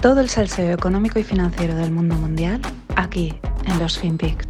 Todo 0.00 0.20
el 0.20 0.28
salseo 0.28 0.72
económico 0.72 1.18
y 1.18 1.24
financiero 1.24 1.74
del 1.74 1.90
mundo 1.90 2.14
mundial 2.14 2.60
aquí 2.96 3.34
en 3.66 3.78
los 3.78 3.98
FinPix. 3.98 4.46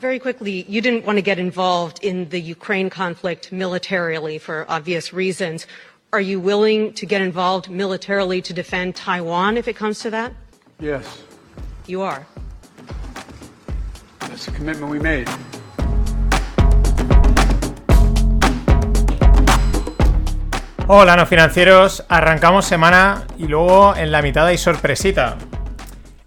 Very 0.00 0.18
quickly, 0.18 0.64
you 0.68 0.80
didn't 0.82 1.04
want 1.06 1.16
to 1.16 1.22
get 1.22 1.38
involved 1.38 1.98
in 2.04 2.28
the 2.28 2.38
Ukraine 2.40 2.90
conflict 2.90 3.50
militarily 3.50 4.38
for 4.38 4.66
obvious 4.68 5.12
reasons. 5.12 5.66
Are 6.12 6.20
you 6.20 6.38
willing 6.38 6.92
to 6.94 7.06
get 7.06 7.22
involved 7.22 7.68
militarily 7.70 8.40
to 8.42 8.52
defend 8.52 8.94
Taiwan 8.94 9.56
if 9.56 9.66
it 9.66 9.74
comes 9.76 9.98
to 10.00 10.10
that? 10.10 10.32
Yes, 10.78 11.22
You 11.86 12.02
are. 12.02 12.26
that's 14.20 14.46
a 14.48 14.50
commitment 14.52 14.90
we 14.90 14.98
made. 14.98 15.28
Hola, 20.88 21.16
no 21.16 21.26
financieros. 21.26 22.04
Arrancamos 22.08 22.64
semana 22.64 23.24
y 23.36 23.48
luego 23.48 23.96
en 23.96 24.12
la 24.12 24.22
mitad 24.22 24.46
hay 24.46 24.56
sorpresita. 24.56 25.36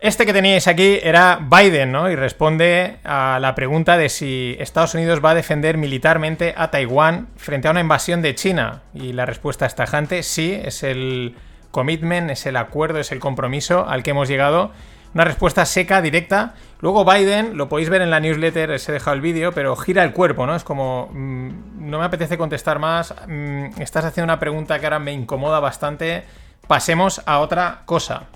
Este 0.01 0.25
que 0.25 0.33
teníais 0.33 0.67
aquí 0.67 0.99
era 1.01 1.39
Biden, 1.49 1.93
¿no? 1.93 2.11
Y 2.11 2.17
responde 2.17 2.97
a 3.05 3.39
la 3.39 3.55
pregunta 3.55 3.95
de 3.95 4.09
si 4.09 4.57
Estados 4.59 4.95
Unidos 4.95 5.23
va 5.23 5.29
a 5.29 5.35
defender 5.35 5.77
militarmente 5.77 6.53
a 6.57 6.71
Taiwán 6.71 7.29
frente 7.37 7.69
a 7.69 7.71
una 7.71 7.79
invasión 7.79 8.21
de 8.21 8.35
China. 8.35 8.81
Y 8.93 9.13
la 9.13 9.25
respuesta 9.25 9.65
es 9.65 9.75
tajante, 9.75 10.23
sí, 10.23 10.59
es 10.61 10.83
el 10.83 11.37
commitment, 11.71 12.29
es 12.29 12.45
el 12.45 12.57
acuerdo, 12.57 12.99
es 12.99 13.13
el 13.13 13.21
compromiso 13.21 13.87
al 13.87 14.03
que 14.03 14.11
hemos 14.11 14.27
llegado. 14.27 14.73
Una 15.13 15.23
respuesta 15.23 15.65
seca, 15.65 16.01
directa. 16.01 16.53
Luego 16.81 17.03
Biden, 17.03 17.57
lo 17.57 17.67
podéis 17.67 17.89
ver 17.89 18.01
en 18.01 18.11
la 18.11 18.19
newsletter, 18.19 18.71
os 18.71 18.87
he 18.87 18.91
dejado 18.91 19.15
el 19.15 19.21
vídeo, 19.21 19.51
pero 19.51 19.75
gira 19.75 20.03
el 20.03 20.13
cuerpo, 20.13 20.45
¿no? 20.45 20.55
Es 20.55 20.63
como, 20.63 21.09
mm, 21.11 21.89
no 21.89 21.99
me 21.99 22.05
apetece 22.05 22.37
contestar 22.37 22.79
más, 22.79 23.13
mm, 23.27 23.81
estás 23.81 24.05
haciendo 24.05 24.31
una 24.31 24.39
pregunta 24.39 24.79
que 24.79 24.85
ahora 24.85 24.99
me 24.99 25.11
incomoda 25.11 25.59
bastante, 25.59 26.23
pasemos 26.67 27.21
a 27.25 27.39
otra 27.39 27.81
cosa. 27.85 28.27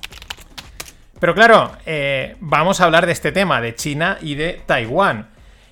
Pero 1.20 1.36
claro, 1.36 1.72
eh, 1.86 2.36
vamos 2.42 2.82
a 2.82 2.86
hablar 2.86 3.06
de 3.06 3.14
este 3.14 3.32
tema, 3.32 3.62
de 3.62 3.76
China 3.76 4.18
y 4.20 4.36
de 4.36 4.62
Taiwán. 4.66 5.30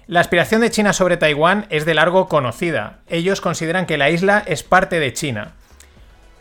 La 0.08 0.20
aspiración 0.20 0.62
de 0.62 0.72
China 0.72 0.94
sobre 0.94 1.18
Taiwán 1.18 1.66
es 1.70 1.86
de 1.86 1.94
largo 1.94 2.28
conocida. 2.28 3.00
Ellos 3.08 3.42
consideran 3.42 3.86
que 3.86 3.98
la 3.98 4.10
isla 4.10 4.44
es 4.46 4.64
parte 4.64 5.00
de 5.00 5.14
China. 5.14 5.54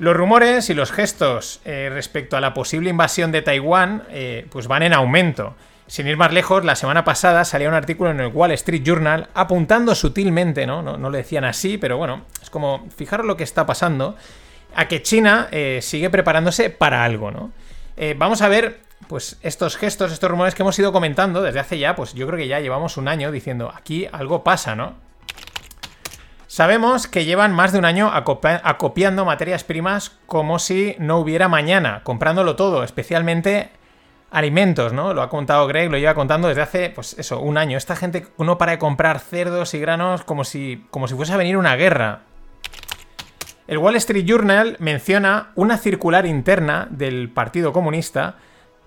Los 0.01 0.17
rumores 0.17 0.71
y 0.71 0.75
los 0.75 0.93
gestos 0.93 1.61
eh, 1.67 1.91
respecto 1.93 2.35
a 2.35 2.41
la 2.41 2.55
posible 2.55 2.89
invasión 2.89 3.33
de 3.33 3.43
Taiwán 3.43 4.05
eh, 4.09 4.47
pues 4.51 4.67
van 4.67 4.83
en 4.83 4.95
aumento. 4.95 5.55
Sin 5.89 6.07
ir 6.07 6.17
más 6.17 6.33
lejos, 6.33 6.65
la 6.65 6.75
semana 6.75 7.05
pasada 7.05 7.45
salía 7.45 7.69
un 7.69 7.75
artículo 7.75 8.11
en 8.11 8.19
el 8.21 8.29
Wall 8.29 8.53
Street 8.53 8.83
Journal 8.83 9.29
apuntando 9.35 9.95
sutilmente, 9.95 10.67
¿no? 10.67 10.81
No, 10.81 10.97
no 10.97 11.11
lo 11.11 11.19
decían 11.19 11.45
así, 11.45 11.77
pero 11.77 11.99
bueno, 11.99 12.23
es 12.41 12.49
como, 12.49 12.89
fijaros 12.97 13.27
lo 13.27 13.37
que 13.37 13.45
está 13.45 13.67
pasando, 13.67 14.17
a 14.75 14.89
que 14.89 15.03
China 15.03 15.49
eh, 15.51 15.81
sigue 15.83 16.09
preparándose 16.09 16.71
para 16.71 17.05
algo, 17.05 17.31
¿no? 17.31 17.53
Vamos 18.17 18.41
a 18.41 18.49
ver, 18.49 18.81
pues, 19.07 19.39
estos 19.43 19.77
gestos, 19.77 20.11
estos 20.11 20.31
rumores 20.31 20.55
que 20.55 20.63
hemos 20.63 20.79
ido 20.79 20.91
comentando 20.91 21.43
desde 21.43 21.61
hace 21.61 21.79
ya, 21.79 21.95
pues 21.95 22.15
yo 22.15 22.27
creo 22.27 22.39
que 22.39 22.49
ya 22.49 22.61
llevamos 22.61 22.97
un 22.97 23.07
año 23.07 23.31
diciendo, 23.31 23.71
aquí 23.77 24.09
algo 24.11 24.43
pasa, 24.43 24.75
¿no? 24.75 24.95
Sabemos 26.51 27.07
que 27.07 27.25
llevan 27.25 27.55
más 27.55 27.71
de 27.71 27.79
un 27.79 27.85
año 27.85 28.11
acopiando 28.13 29.25
materias 29.25 29.63
primas 29.63 30.19
como 30.27 30.59
si 30.59 30.97
no 30.99 31.19
hubiera 31.19 31.47
mañana, 31.47 32.01
comprándolo 32.03 32.57
todo, 32.57 32.83
especialmente 32.83 33.71
alimentos, 34.33 34.93
¿no? 34.93 35.15
Lo 35.15 35.23
ha 35.23 35.31
contado 35.31 35.69
Greg, 35.69 35.93
lo 35.93 35.97
lleva 35.97 36.17
contando 36.17 36.49
desde 36.49 36.63
hace, 36.63 36.91
pues 36.91 37.15
eso, 37.21 37.39
un 37.39 37.57
año. 37.57 37.79
Esta 37.79 37.95
gente 37.95 38.27
no 38.37 38.59
para 38.59 38.73
de 38.73 38.79
comprar 38.81 39.21
cerdos 39.21 39.75
y 39.75 39.79
granos 39.79 40.25
como 40.25 40.43
si, 40.43 40.85
como 40.91 41.07
si 41.07 41.15
fuese 41.15 41.35
a 41.35 41.37
venir 41.37 41.57
una 41.57 41.77
guerra. 41.77 42.23
El 43.69 43.79
Wall 43.79 43.95
Street 43.95 44.25
Journal 44.27 44.75
menciona 44.81 45.53
una 45.55 45.79
circular 45.79 46.27
interna 46.27 46.89
del 46.91 47.31
Partido 47.31 47.73
Comunista 47.73 48.39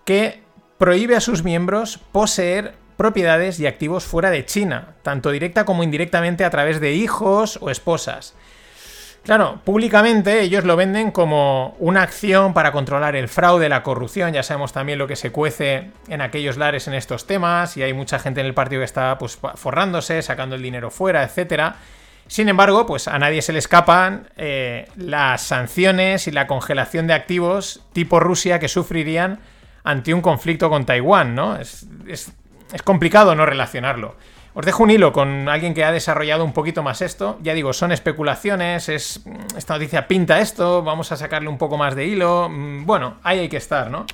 que 0.03 0.43
prohíbe 0.77 1.15
a 1.15 1.21
sus 1.21 1.45
miembros 1.45 1.97
poseer 2.11 2.82
propiedades 2.97 3.59
y 3.59 3.67
activos 3.67 4.05
fuera 4.05 4.29
de 4.29 4.45
China, 4.45 4.89
tanto 5.03 5.31
directa 5.31 5.65
como 5.65 5.83
indirectamente 5.83 6.45
a 6.45 6.49
través 6.49 6.79
de 6.79 6.93
hijos 6.93 7.57
o 7.61 7.69
esposas. 7.69 8.35
Claro, 9.23 9.61
públicamente 9.63 10.41
ellos 10.41 10.65
lo 10.65 10.75
venden 10.75 11.09
como 11.11 11.77
una 11.79 12.01
acción 12.01 12.53
para 12.53 12.73
controlar 12.73 13.15
el 13.15 13.29
fraude, 13.29 13.69
la 13.69 13.81
corrupción. 13.81 14.33
Ya 14.33 14.43
sabemos 14.43 14.73
también 14.73 14.99
lo 14.99 15.07
que 15.07 15.15
se 15.15 15.31
cuece 15.31 15.91
en 16.09 16.19
aquellos 16.19 16.57
lares 16.57 16.89
en 16.89 16.93
estos 16.93 17.25
temas. 17.25 17.77
Y 17.77 17.83
hay 17.83 17.93
mucha 17.93 18.19
gente 18.19 18.41
en 18.41 18.47
el 18.47 18.53
partido 18.53 18.81
que 18.81 18.85
está 18.85 19.17
pues, 19.17 19.39
forrándose, 19.55 20.21
sacando 20.21 20.55
el 20.55 20.61
dinero 20.61 20.91
fuera, 20.91 21.23
etcétera. 21.23 21.77
Sin 22.27 22.49
embargo, 22.49 22.85
pues 22.85 23.07
a 23.07 23.17
nadie 23.17 23.41
se 23.41 23.53
le 23.53 23.59
escapan 23.59 24.27
eh, 24.35 24.89
las 24.97 25.41
sanciones 25.41 26.27
y 26.27 26.31
la 26.31 26.45
congelación 26.45 27.07
de 27.07 27.13
activos 27.13 27.81
tipo 27.93 28.19
Rusia 28.19 28.59
que 28.59 28.67
sufrirían 28.67 29.39
ante 29.85 30.13
un 30.13 30.21
conflicto 30.21 30.69
con 30.69 30.85
Taiwán, 30.85 31.33
¿no? 31.33 31.55
Es- 31.55 31.85
es 32.73 32.81
complicado 32.81 33.35
no 33.35 33.45
relacionarlo. 33.45 34.15
Os 34.55 34.65
dejo 34.65 34.83
un 34.83 34.91
hilo 34.91 35.13
con 35.13 35.49
alguien 35.49 35.73
que 35.73 35.83
ha 35.83 35.91
desarrollado 35.91 36.43
un 36.43 36.53
poquito 36.53 36.83
más 36.83 37.01
esto. 37.01 37.39
Ya 37.41 37.53
digo, 37.53 37.73
son 37.73 37.91
especulaciones, 37.91 38.89
es 38.89 39.21
esta 39.57 39.75
noticia 39.75 40.07
pinta 40.07 40.39
esto, 40.41 40.83
vamos 40.83 41.11
a 41.11 41.17
sacarle 41.17 41.49
un 41.49 41.57
poco 41.57 41.77
más 41.77 41.95
de 41.95 42.05
hilo. 42.05 42.49
Mm, 42.49 42.85
Bueno, 42.85 43.17
ahí 43.23 43.39
hay 43.39 43.49
que 43.49 43.57
estar, 43.57 43.89
¿no? 43.89 44.05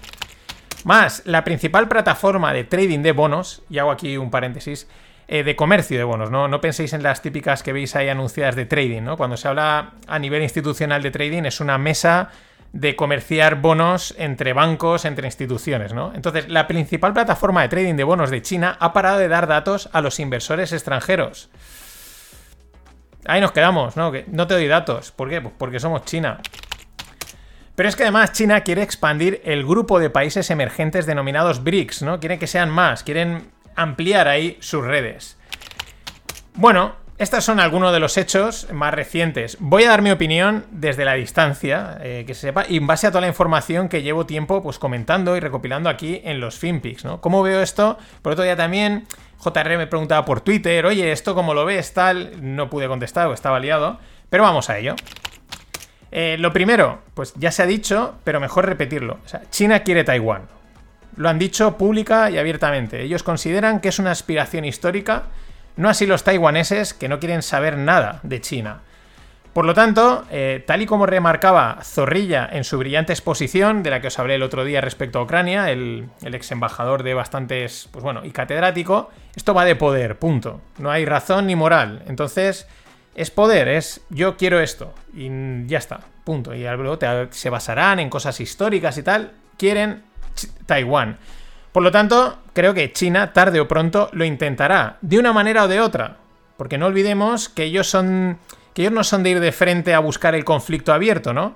Más, 0.86 1.24
la 1.26 1.44
principal 1.44 1.90
plataforma 1.90 2.54
de 2.54 2.64
trading 2.64 3.00
de 3.02 3.12
bonos, 3.12 3.64
y 3.70 3.80
hago 3.80 3.92
aquí 3.92 4.16
un 4.16 4.32
paréntesis, 4.32 4.88
eh, 5.28 5.44
de 5.44 5.56
comercio 5.56 5.98
de 5.98 6.06
bonos, 6.06 6.32
¿no? 6.32 6.48
No 6.48 6.62
penséis 6.62 6.94
en 6.94 7.04
las 7.04 7.22
típicas 7.22 7.62
que 7.62 7.74
veis 7.74 7.96
ahí 7.98 8.08
anunciadas 8.08 8.56
de 8.56 8.66
trading, 8.66 9.02
¿no? 9.04 9.18
Cuando 9.18 9.36
se 9.36 9.48
habla 9.48 9.92
a 10.08 10.20
nivel 10.20 10.42
institucional 10.42 11.04
de 11.04 11.12
trading 11.12 11.44
es 11.44 11.60
una 11.60 11.78
mesa 11.78 12.30
de 12.72 12.96
comerciar 12.96 13.62
bonos 13.62 14.14
entre 14.18 14.54
bancos, 14.54 15.06
entre 15.06 15.28
instituciones, 15.28 15.94
¿no? 15.94 16.14
Entonces, 16.14 16.50
la 16.50 16.68
principal 16.68 17.14
plataforma 17.14 17.62
de 17.64 17.70
trading 17.70 17.96
de 17.96 18.04
bonos 18.04 18.30
de 18.30 18.42
China 18.42 18.78
ha 18.80 18.94
parado 18.94 19.18
de 19.18 19.28
dar 19.28 19.48
datos 19.48 19.90
a 19.92 20.02
los 20.02 20.20
inversores 20.20 20.72
extranjeros. 20.72 21.50
Ahí 23.26 23.42
nos 23.42 23.52
quedamos, 23.52 23.98
¿no? 23.98 24.12
No 24.28 24.48
te 24.48 24.54
doy 24.54 24.68
datos. 24.68 25.12
¿Por 25.12 25.30
qué? 25.30 25.42
Pues 25.42 25.54
porque 25.58 25.80
somos 25.80 26.06
China. 26.06 26.40
Pero 27.76 27.90
es 27.90 27.96
que 27.96 28.04
además 28.04 28.34
China 28.34 28.62
quiere 28.62 28.84
expandir 28.84 29.42
el 29.46 29.66
grupo 29.66 30.00
de 30.00 30.10
países 30.10 30.50
emergentes 30.50 31.06
denominados 31.06 31.64
BRICS, 31.64 32.02
¿no? 32.02 32.20
Quieren 32.20 32.38
que 32.38 32.48
sean 32.48 32.70
más, 32.70 33.04
quieren 33.04 33.52
ampliar 33.76 34.28
ahí 34.28 34.58
sus 34.60 34.84
redes. 34.84 35.38
Bueno, 36.56 36.98
estos 37.20 37.44
son 37.44 37.60
algunos 37.60 37.92
de 37.92 38.00
los 38.00 38.16
hechos 38.18 38.68
más 38.72 38.94
recientes. 38.94 39.58
Voy 39.60 39.84
a 39.84 39.90
dar 39.90 40.02
mi 40.02 40.10
opinión 40.10 40.66
desde 40.72 41.04
la 41.04 41.16
distancia, 41.16 41.98
eh, 42.02 42.24
que 42.26 42.34
se 42.34 42.42
sepa, 42.48 42.64
y 42.68 42.78
en 42.78 42.88
base 42.88 43.08
a 43.08 43.12
toda 43.12 43.20
la 43.20 43.28
información 43.28 43.90
que 43.90 44.02
llevo 44.02 44.26
tiempo 44.26 44.64
pues 44.64 44.80
comentando 44.80 45.36
y 45.36 45.42
recopilando 45.42 45.90
aquí 45.90 46.22
en 46.24 46.40
los 46.40 46.58
FinPix, 46.58 47.04
¿no? 47.04 47.20
¿Cómo 47.20 47.44
veo 47.44 47.62
esto? 47.62 47.98
Por 48.22 48.32
otro 48.32 48.46
día 48.46 48.56
también 48.56 49.06
JR 49.38 49.78
me 49.78 49.86
preguntaba 49.88 50.24
por 50.24 50.40
Twitter, 50.40 50.86
oye, 50.86 51.12
¿esto 51.12 51.36
cómo 51.36 51.54
lo 51.54 51.66
ves? 51.66 51.94
Tal, 51.94 52.32
no 52.42 52.70
pude 52.70 52.88
contestar 52.88 53.28
o 53.28 53.34
estaba 53.34 53.60
liado, 53.60 54.00
pero 54.30 54.44
vamos 54.44 54.70
a 54.70 54.78
ello. 54.78 54.96
Eh, 56.12 56.38
lo 56.40 56.54
primero, 56.54 57.02
pues 57.16 57.34
ya 57.36 57.52
se 57.52 57.64
ha 57.64 57.66
dicho, 57.66 58.16
pero 58.24 58.40
mejor 58.40 58.66
repetirlo. 58.66 59.20
O 59.26 59.28
sea, 59.28 59.42
China 59.50 59.82
quiere 59.82 60.06
Taiwán. 60.06 60.44
Lo 61.18 61.28
han 61.28 61.38
dicho 61.38 61.78
pública 61.78 62.32
y 62.32 62.38
abiertamente. 62.38 63.02
Ellos 63.02 63.24
consideran 63.24 63.82
que 63.82 63.90
es 63.90 64.00
una 64.00 64.12
aspiración 64.12 64.64
histórica, 64.64 65.24
no 65.80 65.88
así 65.88 66.06
los 66.06 66.26
taiwaneses 66.26 66.94
que 66.94 67.08
no 67.08 67.20
quieren 67.20 67.42
saber 67.42 67.78
nada 67.78 68.20
de 68.24 68.42
China. 68.42 68.82
Por 69.54 69.64
lo 69.64 69.74
tanto, 69.74 70.26
eh, 70.30 70.62
tal 70.68 70.82
y 70.82 70.86
como 70.86 71.06
remarcaba 71.06 71.80
Zorrilla 71.84 72.50
en 72.52 72.66
su 72.66 72.78
brillante 72.78 73.14
exposición, 73.14 73.82
de 73.82 73.90
la 73.90 74.02
que 74.02 74.08
os 74.08 74.20
hablé 74.20 74.36
el 74.36 74.44
otro 74.44 74.66
día 74.66 74.82
respecto 74.82 75.20
a 75.20 75.24
Ucrania, 75.24 75.72
el, 75.72 76.10
ex 76.22 76.52
embajador 76.52 77.04
de 77.04 77.14
bastantes, 77.14 77.88
pues 77.92 78.04
bueno, 78.04 78.26
y 78.26 78.32
catedrático, 78.32 79.10
esto 79.38 79.54
va 79.54 79.64
de 79.64 79.78
poder, 79.78 80.20
punto. 80.20 80.60
No 80.80 80.92
hay 80.92 81.06
razón 81.06 81.48
ni 81.48 81.56
moral. 81.56 82.04
Entonces, 82.08 82.68
es 83.16 83.32
poder, 83.32 83.70
es 83.70 84.02
yo 84.10 84.36
quiero 84.36 84.60
esto. 84.60 84.94
Y 85.16 85.30
ya 85.66 85.78
está, 85.78 86.02
punto. 86.26 86.54
Y 86.54 86.64
luego 86.64 87.00
se 87.32 87.50
basarán 87.50 88.00
en 88.00 88.10
cosas 88.10 88.38
históricas 88.42 88.98
y 88.98 89.04
tal. 89.04 89.32
Quieren 89.58 90.04
Taiwán. 90.66 91.18
Por 91.72 91.84
lo 91.84 91.92
tanto, 91.92 92.40
creo 92.54 92.74
que 92.74 92.92
China 92.92 93.34
tarde 93.34 93.60
o 93.60 93.68
pronto 93.68 94.10
lo 94.14 94.26
intentará, 94.26 94.98
de 95.02 95.20
una 95.20 95.34
manera 95.34 95.64
o 95.64 95.68
de 95.68 95.80
otra. 95.80 96.18
Porque 96.58 96.78
no 96.78 96.88
olvidemos 96.88 97.48
que 97.48 97.64
ellos 97.64 97.94
no 97.94 99.04
son 99.04 99.24
de 99.24 99.30
ir 99.30 99.40
de 99.40 99.52
frente 99.52 99.94
a 99.94 100.00
buscar 100.00 100.36
el 100.36 100.44
conflicto 100.44 100.94
abierto, 100.94 101.34
¿no? 101.34 101.56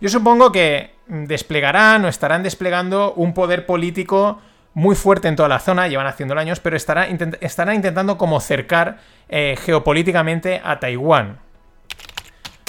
Yo 0.00 0.08
supongo 0.08 0.52
que 0.52 0.94
desplegarán 1.08 2.04
o 2.04 2.08
estarán 2.08 2.42
desplegando 2.42 3.14
un 3.14 3.34
poder 3.34 3.66
político 3.66 4.40
muy 4.74 4.94
fuerte 4.94 5.26
en 5.26 5.34
toda 5.34 5.48
la 5.48 5.58
zona, 5.58 5.88
llevan 5.88 6.06
haciéndolo 6.06 6.40
años, 6.40 6.60
pero 6.60 6.76
estará 6.76 7.08
estarán 7.40 7.74
intentando 7.74 8.16
como 8.16 8.38
cercar 8.40 8.98
eh, 9.28 9.56
geopolíticamente 9.60 10.60
a 10.62 10.78
Taiwán. 10.78 11.40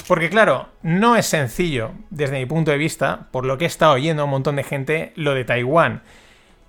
Porque 0.08 0.28
claro, 0.28 0.70
no 0.82 1.14
es 1.14 1.26
sencillo, 1.26 1.92
desde 2.10 2.38
mi 2.38 2.46
punto 2.46 2.72
de 2.72 2.78
vista, 2.78 3.28
por 3.30 3.44
lo 3.44 3.58
que 3.58 3.64
he 3.64 3.68
estado 3.68 3.92
oyendo 3.92 4.22
a 4.22 4.24
un 4.24 4.32
montón 4.32 4.56
de 4.56 4.64
gente, 4.64 5.12
lo 5.14 5.34
de 5.34 5.44
Taiwán. 5.44 6.02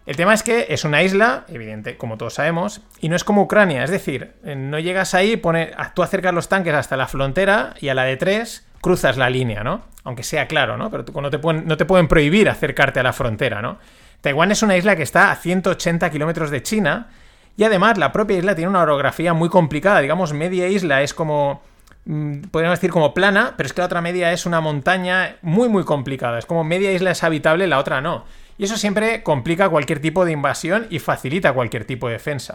El 0.05 0.15
tema 0.15 0.33
es 0.33 0.41
que 0.41 0.67
es 0.69 0.83
una 0.83 1.03
isla, 1.03 1.45
evidente, 1.47 1.95
como 1.95 2.17
todos 2.17 2.33
sabemos, 2.33 2.81
y 2.99 3.09
no 3.09 3.15
es 3.15 3.23
como 3.23 3.43
Ucrania, 3.43 3.83
es 3.83 3.91
decir, 3.91 4.33
eh, 4.43 4.55
no 4.55 4.79
llegas 4.79 5.13
ahí, 5.13 5.37
pone, 5.37 5.71
tú 5.93 6.01
acercas 6.01 6.33
los 6.33 6.49
tanques 6.49 6.73
hasta 6.73 6.97
la 6.97 7.07
frontera 7.07 7.75
y 7.79 7.89
a 7.89 7.93
la 7.93 8.03
de 8.03 8.17
tres 8.17 8.67
cruzas 8.81 9.17
la 9.17 9.29
línea, 9.29 9.63
¿no? 9.63 9.83
Aunque 10.03 10.23
sea 10.23 10.47
claro, 10.47 10.75
¿no? 10.75 10.89
Pero 10.89 11.05
no 11.21 11.29
te, 11.29 11.37
pueden, 11.37 11.67
no 11.67 11.77
te 11.77 11.85
pueden 11.85 12.07
prohibir 12.07 12.49
acercarte 12.49 12.99
a 12.99 13.03
la 13.03 13.13
frontera, 13.13 13.61
¿no? 13.61 13.77
Taiwán 14.21 14.51
es 14.51 14.63
una 14.63 14.75
isla 14.75 14.95
que 14.95 15.03
está 15.03 15.31
a 15.31 15.35
180 15.35 16.09
kilómetros 16.09 16.49
de 16.49 16.63
China 16.63 17.09
y 17.57 17.63
además 17.63 17.97
la 17.97 18.11
propia 18.11 18.37
isla 18.37 18.55
tiene 18.55 18.69
una 18.69 18.81
orografía 18.81 19.33
muy 19.33 19.49
complicada. 19.49 19.99
Digamos, 19.99 20.33
media 20.33 20.67
isla 20.67 21.01
es 21.01 21.13
como 21.13 21.61
podríamos 22.05 22.79
decir 22.79 22.91
como 22.91 23.13
plana, 23.13 23.53
pero 23.57 23.67
es 23.67 23.73
que 23.73 23.81
la 23.81 23.85
otra 23.85 24.01
media 24.01 24.31
es 24.33 24.45
una 24.45 24.61
montaña 24.61 25.37
muy 25.41 25.69
muy 25.69 25.83
complicada. 25.83 26.39
Es 26.39 26.45
como 26.45 26.63
media 26.63 26.91
isla 26.91 27.11
es 27.11 27.23
habitable, 27.23 27.67
la 27.67 27.79
otra 27.79 28.01
no. 28.01 28.25
Y 28.57 28.65
eso 28.65 28.77
siempre 28.77 29.23
complica 29.23 29.69
cualquier 29.69 29.99
tipo 29.99 30.25
de 30.25 30.31
invasión 30.31 30.87
y 30.89 30.99
facilita 30.99 31.53
cualquier 31.53 31.85
tipo 31.85 32.07
de 32.07 32.13
defensa. 32.13 32.53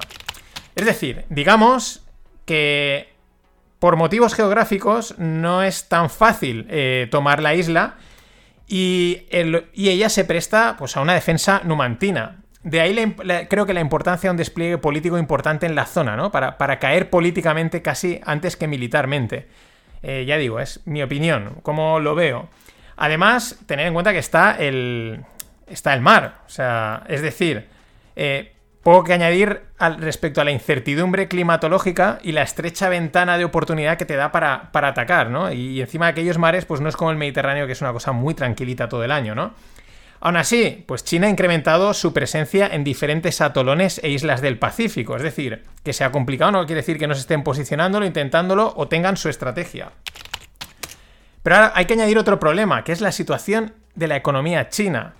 Es 0.75 0.85
decir, 0.85 1.25
digamos 1.31 2.05
que 2.45 3.17
por 3.79 3.97
motivos 3.97 4.35
geográficos 4.35 5.19
no 5.19 5.63
es 5.63 5.89
tan 5.89 6.11
fácil 6.11 6.67
eh, 6.71 7.09
tomar 7.11 7.43
la 7.43 7.55
isla 7.55 7.97
y, 8.69 9.25
ella 9.33 10.09
se 10.09 10.25
presta 10.25 10.77
pues, 10.79 10.97
a 10.97 11.01
una 11.01 11.15
defensa 11.15 11.61
numantina. 11.65 12.43
De 12.67 12.81
ahí 12.81 13.15
creo 13.49 13.65
que 13.65 13.73
la 13.73 13.81
importancia 13.81 14.27
de 14.27 14.33
un 14.33 14.37
despliegue 14.37 14.77
político 14.77 15.17
importante 15.19 15.67
en 15.67 15.77
la 15.77 15.87
zona, 15.87 16.17
¿no? 16.17 16.33
Para, 16.33 16.79
caer 16.81 17.11
políticamente 17.11 17.81
casi 17.81 18.21
antes 18.27 18.57
que 18.57 18.67
militarmente. 18.67 19.47
Eh, 20.03 20.25
ya 20.27 20.37
digo, 20.37 20.59
es 20.59 20.81
mi 20.85 21.01
opinión, 21.01 21.59
como 21.63 22.01
lo 22.01 22.17
veo. 22.17 22.49
Además, 22.97 23.61
tener 23.67 23.87
en 23.87 23.93
cuenta 23.93 24.13
que 24.13 24.19
está 24.19 24.57
el, 24.59 25.25
está 25.69 25.95
el 25.95 26.01
mar. 26.01 26.41
O 26.45 26.49
sea, 26.49 27.05
es 27.07 27.23
decir, 27.23 27.69
eh, 28.17 28.53
poco 28.83 29.05
que 29.05 29.13
añadir 29.13 29.63
al, 29.79 29.99
respecto 29.99 30.41
a 30.41 30.45
la 30.45 30.51
incertidumbre 30.51 31.29
climatológica 31.29 32.19
y 32.25 32.33
la 32.33 32.43
estrecha 32.43 32.89
ventana 32.89 33.39
de 33.39 33.45
oportunidad 33.45 33.97
que 33.97 34.07
te 34.07 34.17
da 34.17 34.33
para, 34.33 34.71
atacar, 34.73 35.31
¿no? 35.31 35.53
Y, 35.53 35.81
encima 35.81 36.07
de 36.07 36.11
aquellos 36.11 36.39
mares, 36.39 36.65
pues 36.65 36.81
no 36.81 36.89
es 36.89 36.97
como 36.97 37.13
el 37.13 37.17
Mediterráneo, 37.17 37.67
que 37.67 37.75
es 37.75 37.81
una 37.81 37.93
cosa 37.93 38.11
muy 38.11 38.35
tranquilita 38.35 38.89
todo 38.89 39.05
el 39.05 39.13
año, 39.13 39.37
¿no? 39.37 39.55
Aún 40.21 40.37
así, 40.37 40.85
pues 40.87 41.05
China 41.05 41.27
ha 41.27 41.31
incrementado 41.31 41.93
su 41.95 42.13
presencia 42.13 42.67
en 42.67 42.85
diferentes 42.85 43.41
atolones 43.41 44.01
e 44.03 44.09
islas 44.09 44.41
del 44.41 44.59
Pacífico. 44.59 45.17
Es 45.17 45.23
decir, 45.23 45.63
que 45.85 45.93
sea 45.93 46.13
complicado 46.13 46.53
no 46.53 46.67
quiere 46.67 46.81
decir 46.81 46.99
que 46.99 47.07
no 47.07 47.15
se 47.15 47.21
estén 47.21 47.43
posicionándolo, 47.43 48.07
intentándolo 48.07 48.73
o 48.77 48.89
tengan 48.89 49.17
su 49.17 49.29
estrategia. 49.29 49.93
Pero 51.43 51.57
ahora 51.57 51.73
hay 51.75 51.85
que 51.85 51.95
añadir 51.95 52.19
otro 52.19 52.41
problema, 52.41 52.83
que 52.83 52.93
es 52.93 53.01
la 53.01 53.13
situación 53.13 53.75
de 53.95 54.09
la 54.09 54.17
economía 54.17 54.69
china. 54.69 55.15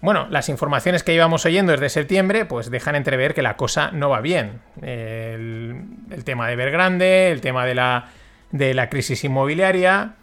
Bueno, 0.00 0.26
las 0.30 0.48
informaciones 0.48 1.04
que 1.04 1.14
íbamos 1.14 1.46
oyendo 1.46 1.72
desde 1.72 1.88
septiembre, 1.88 2.44
pues 2.44 2.70
dejan 2.70 2.96
entrever 2.96 3.34
que 3.34 3.42
la 3.42 3.56
cosa 3.56 3.90
no 3.92 4.08
va 4.08 4.20
bien. 4.20 4.60
El, 4.82 5.84
tema 6.24 6.46
de 6.46 6.54
Evergrande, 6.54 7.30
el 7.30 7.40
tema 7.40 7.64
de 7.66 7.74
la, 7.74 8.08
de 8.50 8.74
la 8.74 8.88
crisis 8.88 9.22
inmobiliaria. 9.24 10.14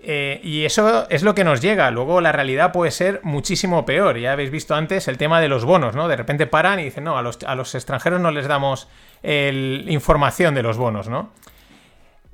Eh, 0.00 0.40
y 0.44 0.64
eso 0.64 1.08
es 1.10 1.22
lo 1.22 1.34
que 1.34 1.44
nos 1.44 1.60
llega. 1.60 1.90
Luego 1.90 2.20
la 2.20 2.32
realidad 2.32 2.72
puede 2.72 2.90
ser 2.90 3.20
muchísimo 3.24 3.84
peor. 3.84 4.18
Ya 4.18 4.32
habéis 4.32 4.50
visto 4.50 4.74
antes 4.74 5.08
el 5.08 5.18
tema 5.18 5.40
de 5.40 5.48
los 5.48 5.64
bonos, 5.64 5.94
¿no? 5.94 6.08
De 6.08 6.16
repente 6.16 6.46
paran 6.46 6.80
y 6.80 6.84
dicen, 6.84 7.04
no, 7.04 7.18
a 7.18 7.22
los, 7.22 7.38
a 7.44 7.54
los 7.54 7.74
extranjeros 7.74 8.20
no 8.20 8.30
les 8.30 8.46
damos 8.46 8.88
información 9.22 10.54
de 10.54 10.62
los 10.62 10.76
bonos, 10.76 11.08
¿no? 11.08 11.30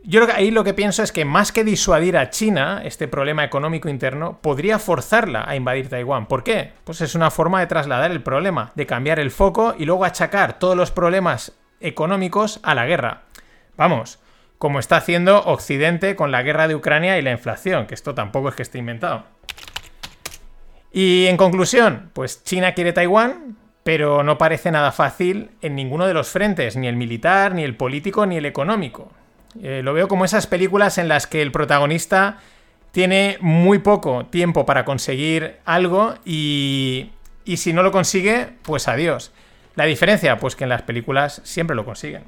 Yo 0.06 0.26
ahí 0.34 0.50
lo 0.50 0.64
que 0.64 0.74
pienso 0.74 1.02
es 1.02 1.12
que 1.12 1.24
más 1.24 1.50
que 1.50 1.64
disuadir 1.64 2.18
a 2.18 2.28
China, 2.28 2.82
este 2.84 3.08
problema 3.08 3.42
económico 3.42 3.88
interno, 3.88 4.38
podría 4.42 4.78
forzarla 4.78 5.44
a 5.48 5.56
invadir 5.56 5.88
Taiwán. 5.88 6.26
¿Por 6.26 6.44
qué? 6.44 6.72
Pues 6.84 7.00
es 7.00 7.14
una 7.14 7.30
forma 7.30 7.60
de 7.60 7.68
trasladar 7.68 8.10
el 8.10 8.22
problema, 8.22 8.72
de 8.74 8.84
cambiar 8.84 9.18
el 9.18 9.30
foco 9.30 9.74
y 9.78 9.86
luego 9.86 10.04
achacar 10.04 10.58
todos 10.58 10.76
los 10.76 10.90
problemas 10.90 11.52
económicos 11.80 12.60
a 12.62 12.74
la 12.74 12.84
guerra. 12.84 13.22
Vamos, 13.78 14.18
como 14.58 14.78
está 14.78 14.96
haciendo 14.96 15.42
Occidente 15.44 16.16
con 16.16 16.30
la 16.30 16.42
guerra 16.42 16.68
de 16.68 16.74
Ucrania 16.74 17.18
y 17.18 17.22
la 17.22 17.32
inflación, 17.32 17.86
que 17.86 17.94
esto 17.94 18.14
tampoco 18.14 18.48
es 18.48 18.54
que 18.54 18.62
esté 18.62 18.78
inventado. 18.78 19.24
Y 20.92 21.26
en 21.26 21.36
conclusión, 21.36 22.10
pues 22.12 22.44
China 22.44 22.72
quiere 22.72 22.92
Taiwán, 22.92 23.56
pero 23.82 24.22
no 24.22 24.38
parece 24.38 24.70
nada 24.70 24.92
fácil 24.92 25.50
en 25.60 25.74
ninguno 25.74 26.06
de 26.06 26.14
los 26.14 26.28
frentes, 26.28 26.76
ni 26.76 26.86
el 26.86 26.96
militar, 26.96 27.54
ni 27.54 27.64
el 27.64 27.76
político, 27.76 28.26
ni 28.26 28.36
el 28.36 28.46
económico. 28.46 29.12
Eh, 29.62 29.82
lo 29.84 29.92
veo 29.92 30.08
como 30.08 30.24
esas 30.24 30.46
películas 30.46 30.98
en 30.98 31.08
las 31.08 31.26
que 31.26 31.42
el 31.42 31.52
protagonista 31.52 32.38
tiene 32.92 33.38
muy 33.40 33.78
poco 33.80 34.26
tiempo 34.26 34.64
para 34.66 34.84
conseguir 34.84 35.56
algo 35.64 36.14
y, 36.24 37.10
y 37.44 37.56
si 37.58 37.72
no 37.72 37.82
lo 37.82 37.92
consigue, 37.92 38.50
pues 38.62 38.88
adiós. 38.88 39.32
La 39.74 39.84
diferencia, 39.84 40.38
pues 40.38 40.54
que 40.54 40.64
en 40.64 40.70
las 40.70 40.82
películas 40.82 41.40
siempre 41.44 41.74
lo 41.74 41.84
consiguen. 41.84 42.22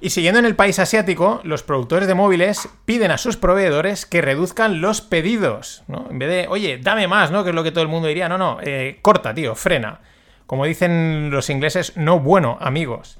Y 0.00 0.10
siguiendo 0.10 0.38
en 0.38 0.44
el 0.44 0.56
país 0.56 0.78
asiático, 0.78 1.40
los 1.42 1.62
productores 1.62 2.06
de 2.06 2.14
móviles 2.14 2.68
piden 2.84 3.10
a 3.10 3.18
sus 3.18 3.36
proveedores 3.36 4.04
que 4.04 4.20
reduzcan 4.20 4.80
los 4.80 5.00
pedidos, 5.00 5.84
¿no? 5.88 6.06
En 6.10 6.18
vez 6.18 6.28
de, 6.28 6.46
oye, 6.48 6.78
dame 6.82 7.08
más, 7.08 7.30
¿no? 7.30 7.44
Que 7.44 7.50
es 7.50 7.56
lo 7.56 7.62
que 7.62 7.72
todo 7.72 7.82
el 7.82 7.88
mundo 7.88 8.08
diría, 8.08 8.28
no, 8.28 8.36
no, 8.36 8.58
eh, 8.62 8.98
corta, 9.00 9.32
tío, 9.32 9.54
frena. 9.54 10.00
Como 10.46 10.66
dicen 10.66 11.30
los 11.30 11.48
ingleses, 11.48 11.96
no 11.96 12.20
bueno, 12.20 12.58
amigos. 12.60 13.18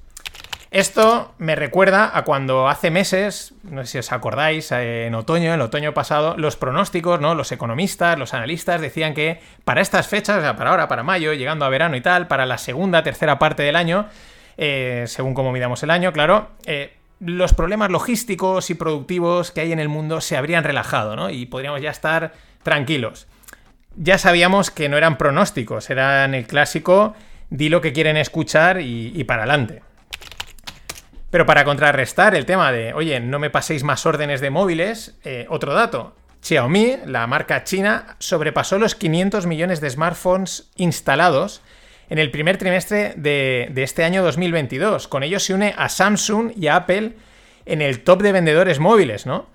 Esto 0.70 1.32
me 1.38 1.54
recuerda 1.54 2.10
a 2.12 2.24
cuando 2.24 2.68
hace 2.68 2.90
meses, 2.90 3.54
no 3.62 3.82
sé 3.82 3.92
si 3.92 3.98
os 3.98 4.12
acordáis, 4.12 4.70
en 4.72 5.14
otoño, 5.14 5.54
el 5.54 5.60
otoño 5.62 5.94
pasado, 5.94 6.36
los 6.36 6.56
pronósticos, 6.56 7.20
¿no? 7.20 7.34
Los 7.34 7.52
economistas, 7.52 8.18
los 8.18 8.34
analistas 8.34 8.80
decían 8.80 9.14
que 9.14 9.40
para 9.64 9.80
estas 9.80 10.08
fechas, 10.08 10.38
o 10.38 10.40
sea, 10.42 10.56
para 10.56 10.70
ahora, 10.70 10.88
para 10.88 11.02
mayo, 11.02 11.32
llegando 11.32 11.64
a 11.64 11.70
verano 11.70 11.96
y 11.96 12.02
tal, 12.02 12.26
para 12.26 12.44
la 12.44 12.58
segunda, 12.58 13.02
tercera 13.02 13.38
parte 13.38 13.62
del 13.62 13.76
año, 13.76 14.06
eh, 14.56 15.04
según 15.06 15.34
cómo 15.34 15.52
midamos 15.52 15.82
el 15.82 15.90
año, 15.90 16.12
claro, 16.12 16.50
eh, 16.66 16.94
los 17.20 17.54
problemas 17.54 17.90
logísticos 17.90 18.70
y 18.70 18.74
productivos 18.74 19.50
que 19.50 19.62
hay 19.62 19.72
en 19.72 19.80
el 19.80 19.88
mundo 19.88 20.20
se 20.20 20.36
habrían 20.36 20.64
relajado, 20.64 21.16
¿no? 21.16 21.30
Y 21.30 21.46
podríamos 21.46 21.80
ya 21.80 21.90
estar 21.90 22.32
tranquilos. 22.62 23.26
Ya 23.96 24.18
sabíamos 24.18 24.70
que 24.70 24.88
no 24.88 24.96
eran 24.96 25.16
pronósticos, 25.16 25.88
eran 25.88 26.34
el 26.34 26.46
clásico 26.46 27.14
di 27.50 27.68
lo 27.68 27.80
que 27.80 27.92
quieren 27.92 28.16
escuchar 28.16 28.80
y, 28.80 29.22
para 29.24 29.42
adelante. 29.42 29.82
Pero 31.30 31.46
para 31.46 31.64
contrarrestar 31.64 32.34
el 32.34 32.46
tema 32.46 32.72
de, 32.72 32.92
oye, 32.94 33.20
no 33.20 33.38
me 33.38 33.50
paséis 33.50 33.82
más 33.82 34.06
órdenes 34.06 34.40
de 34.40 34.50
móviles, 34.50 35.18
eh, 35.24 35.46
otro 35.48 35.74
dato. 35.74 36.16
Xiaomi, 36.42 36.98
la 37.06 37.26
marca 37.26 37.64
china, 37.64 38.16
sobrepasó 38.18 38.78
los 38.78 38.94
500 38.94 39.46
millones 39.46 39.80
de 39.80 39.90
smartphones 39.90 40.70
instalados 40.76 41.62
en 42.08 42.18
el 42.18 42.30
primer 42.30 42.56
trimestre 42.56 43.14
de, 43.16 43.72
este 43.76 44.04
año 44.04 44.22
2022. 44.22 45.08
Con 45.08 45.22
ello 45.22 45.40
se 45.40 45.54
une 45.54 45.74
a 45.76 45.88
Samsung 45.88 46.52
y 46.56 46.68
a 46.68 46.76
Apple 46.76 47.12
en 47.64 47.82
el 47.82 48.00
top 48.00 48.22
de 48.22 48.32
vendedores 48.32 48.78
móviles, 48.78 49.26
¿no? 49.26 49.46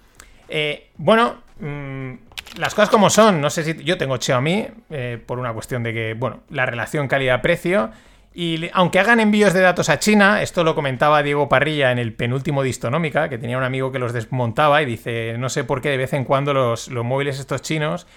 Eh, 0.50 0.90
bueno, 0.98 1.44
mm, 1.60 2.14
las 2.58 2.76
cosas 2.76 2.90
como 2.90 3.10
son, 3.10 3.40
no 3.40 3.50
sé 3.50 3.64
si 3.64 3.84
yo 3.84 3.98
tengo 3.98 4.18
Xiaomi 4.18 4.68
eh, 4.90 5.18
por 5.26 5.40
una 5.40 5.54
cuestión 5.54 5.84
de 5.84 5.94
que, 5.94 6.14
bueno, 6.14 6.42
la 6.50 6.66
relación 6.66 7.08
calidad-precio 7.08 7.92
y 8.34 8.70
aunque 8.74 9.00
hagan 9.00 9.20
envíos 9.20 9.54
de 9.54 9.60
datos 9.60 9.90
a 9.90 10.00
China, 10.00 10.42
esto 10.42 10.64
lo 10.64 10.74
comentaba 10.74 11.22
Diego 11.22 11.50
Parrilla 11.50 11.92
en 11.92 12.00
el 12.00 12.14
penúltimo 12.14 12.64
Distonómica, 12.64 13.28
que 13.28 13.38
tenía 13.38 13.58
un 13.58 13.64
amigo 13.64 13.92
que 13.92 14.00
los 14.00 14.14
desmontaba 14.14 14.82
y 14.82 14.86
dice, 14.86 15.36
no 15.38 15.50
sé 15.50 15.66
por 15.66 15.82
qué 15.82 15.90
de 15.90 15.98
vez 15.98 16.14
en 16.14 16.24
cuando 16.24 16.54
los, 16.54 16.90
móviles 16.90 17.40
estos 17.40 17.62
chinos 17.62 18.08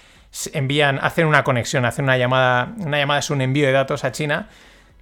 envían, 0.53 0.99
hacen 1.01 1.27
una 1.27 1.43
conexión, 1.43 1.85
hacen 1.85 2.05
una 2.05 2.17
llamada, 2.17 2.73
una 2.77 2.97
llamada 2.97 3.19
es 3.19 3.29
un 3.29 3.41
envío 3.41 3.65
de 3.65 3.71
datos 3.71 4.03
a 4.03 4.11
China. 4.11 4.49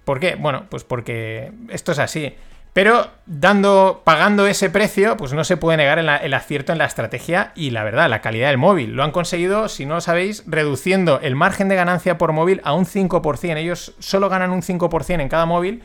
¿Por 0.04 0.20
qué? 0.20 0.36
Bueno, 0.36 0.66
pues 0.68 0.84
porque 0.84 1.52
esto 1.70 1.92
es 1.92 1.98
así. 1.98 2.34
Pero 2.74 3.08
dando, 3.26 4.02
pagando 4.04 4.48
ese 4.48 4.68
precio, 4.68 5.16
pues 5.16 5.32
no 5.32 5.44
se 5.44 5.56
puede 5.56 5.76
negar 5.76 6.00
el, 6.00 6.34
acierto 6.34 6.72
en 6.72 6.78
la 6.78 6.86
estrategia 6.86 7.52
y 7.54 7.70
la 7.70 7.84
verdad, 7.84 8.10
la 8.10 8.20
calidad 8.20 8.48
del 8.48 8.58
móvil. 8.58 8.96
Lo 8.96 9.04
han 9.04 9.12
conseguido, 9.12 9.68
si 9.68 9.86
no 9.86 9.94
lo 9.94 10.00
sabéis, 10.00 10.42
reduciendo 10.48 11.20
el 11.20 11.36
margen 11.36 11.68
de 11.68 11.76
ganancia 11.76 12.18
por 12.18 12.32
móvil 12.32 12.60
a 12.64 12.72
un 12.72 12.84
5%. 12.84 13.56
Ellos 13.56 13.94
solo 14.00 14.28
ganan 14.28 14.50
un 14.50 14.62
5% 14.62 15.20
en 15.20 15.28
cada 15.28 15.46
móvil. 15.46 15.84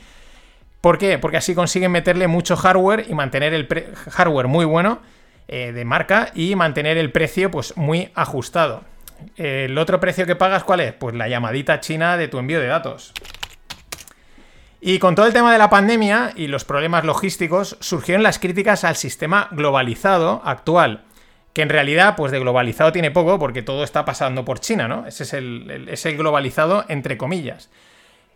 ¿Por 0.82 0.98
qué? 0.98 1.20
Porque 1.20 1.38
así 1.38 1.54
consiguen 1.54 1.92
meterle 1.92 2.28
mucho 2.28 2.56
hardware 2.56 3.06
y 3.08 3.14
mantener 3.14 3.54
el 3.54 3.68
hardware 4.10 4.48
muy 4.48 4.66
bueno 4.66 5.00
eh, 5.48 5.72
de 5.72 5.86
marca 5.86 6.32
y 6.34 6.56
mantener 6.56 6.98
el 6.98 7.12
precio 7.12 7.52
pues 7.52 7.78
muy 7.78 8.12
ajustado. 8.16 8.84
El 9.36 9.78
otro 9.78 10.00
precio 10.00 10.26
que 10.26 10.36
pagas, 10.36 10.64
¿cuál 10.64 10.82
es? 10.82 10.94
Pues 10.94 11.16
la 11.16 11.28
llamadita 11.28 11.80
china 11.80 12.18
de 12.18 12.28
tu 12.28 12.40
envío 12.40 12.60
de 12.60 12.68
datos. 12.68 13.14
Y 14.82 15.00
con 15.00 15.14
todo 15.14 15.26
el 15.26 15.34
tema 15.34 15.52
de 15.52 15.58
la 15.58 15.70
pandemia 15.70 16.32
y 16.36 16.48
los 16.48 16.64
problemas 16.64 17.04
logísticos, 17.04 17.76
surgieron 17.82 18.24
las 18.24 18.40
críticas 18.40 18.86
al 18.86 18.96
sistema 18.96 19.50
globalizado 19.52 20.42
actual, 20.46 21.04
que 21.54 21.62
en 21.64 21.70
realidad, 21.70 22.16
pues 22.16 22.32
de 22.32 22.40
globalizado 22.40 22.94
tiene 22.94 23.12
poco 23.12 23.40
porque 23.40 23.62
todo 23.62 23.84
está 23.84 24.06
pasando 24.06 24.46
por 24.46 24.62
China, 24.62 24.88
¿no? 24.88 25.06
Ese 25.06 25.24
es 25.24 25.34
el, 25.34 26.16
globalizado 26.18 26.86
entre 26.88 27.18
comillas. 27.18 27.70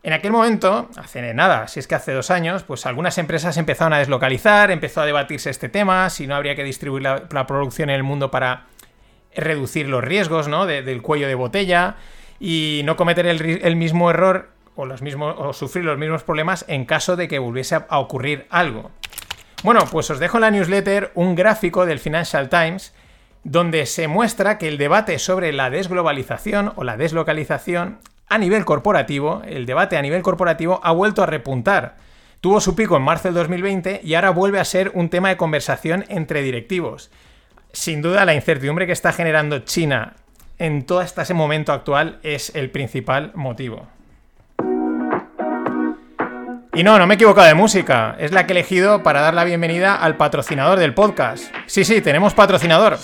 En 0.03 0.11
aquel 0.11 0.33
momento, 0.33 0.89
hace 0.97 1.33
nada, 1.33 1.69
si 1.69 1.79
es 1.79 1.87
que 1.87 1.95
hace 1.95 2.11
dos 2.11 2.29
años, 2.29 2.63
pues 2.63 2.85
algunas 2.85 3.17
empresas 3.17 3.55
empezaron 3.55 3.93
a 3.93 3.99
deslocalizar, 3.99 4.69
empezó 4.69 4.99
a 4.99 5.05
debatirse 5.05 5.49
este 5.49 5.69
tema, 5.69 6.09
si 6.09 6.27
no 6.27 6.35
habría 6.35 6.55
que 6.55 6.65
distribuir 6.65 7.03
la, 7.03 7.47
producción 7.47 7.89
en 7.89 7.95
el 7.95 8.03
mundo 8.03 8.29
para 8.29 8.65
reducir 9.35 9.87
los 9.87 10.03
riesgos, 10.03 10.47
¿no? 10.47 10.65
del 10.65 11.01
cuello 11.01 11.27
de 11.27 11.35
botella 11.35 11.95
y 12.39 12.81
no 12.85 12.95
cometer 12.95 13.25
el 13.25 13.75
mismo 13.75 14.09
error 14.09 14.49
o, 14.75 14.85
los 14.85 15.01
mismos, 15.01 15.55
sufrir 15.55 15.85
los 15.85 15.97
mismos 15.97 16.23
problemas 16.23 16.65
en 16.67 16.85
caso 16.85 17.15
de 17.15 17.27
que 17.27 17.39
volviese 17.39 17.75
a 17.87 17.99
ocurrir 17.99 18.45
algo. 18.49 18.91
Bueno, 19.63 19.81
pues 19.91 20.09
os 20.09 20.19
dejo 20.19 20.37
en 20.37 20.41
la 20.41 20.51
newsletter 20.51 21.11
un 21.15 21.35
gráfico 21.35 21.85
del 21.85 21.99
Financial 21.99 22.49
Times 22.49 22.93
donde 23.43 23.85
se 23.85 24.07
muestra 24.07 24.57
que 24.57 24.67
el 24.67 24.77
debate 24.77 25.19
sobre 25.19 25.51
la 25.53 25.69
desglobalización 25.69 26.73
o 26.75 26.83
la 26.83 26.97
deslocalización 26.97 27.99
a 28.29 28.37
nivel 28.37 28.65
corporativo, 28.65 29.41
el 29.45 29.65
debate 29.65 29.97
a 29.97 30.01
nivel 30.01 30.21
corporativo 30.21 30.79
ha 30.83 30.91
vuelto 30.91 31.23
a 31.23 31.27
repuntar. 31.27 31.97
Tuvo 32.41 32.59
su 32.61 32.75
pico 32.75 32.97
en 32.97 33.03
marzo 33.03 33.27
del 33.27 33.35
2020 33.35 34.01
y 34.03 34.15
ahora 34.15 34.31
vuelve 34.31 34.59
a 34.59 34.65
ser 34.65 34.91
un 34.95 35.09
tema 35.09 35.29
de 35.29 35.37
conversación 35.37 36.05
entre 36.09 36.41
directivos. 36.41 37.11
Sin 37.75 38.03
duda 38.03 38.23
la 38.23 38.35
incertidumbre 38.35 38.85
que 38.85 38.91
está 38.91 39.11
generando 39.13 39.57
China 39.59 40.13
en 40.59 40.85
todo 40.85 41.01
este 41.01 41.33
momento 41.33 41.73
actual 41.73 42.19
es 42.21 42.53
el 42.53 42.69
principal 42.69 43.31
motivo. 43.33 43.87
Y 46.75 46.83
no, 46.83 46.99
no 46.99 47.07
me 47.07 47.15
he 47.15 47.15
equivocado 47.15 47.47
de 47.47 47.55
música. 47.55 48.15
Es 48.19 48.31
la 48.31 48.45
que 48.45 48.53
he 48.53 48.57
elegido 48.57 49.01
para 49.01 49.21
dar 49.21 49.33
la 49.33 49.43
bienvenida 49.43 49.95
al 49.95 50.17
patrocinador 50.17 50.77
del 50.77 50.93
podcast. 50.93 51.51
Sí, 51.65 51.83
sí, 51.83 51.99
tenemos 52.01 52.35
patrocinador. 52.35 52.99